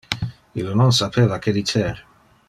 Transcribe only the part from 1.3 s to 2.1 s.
que dicer.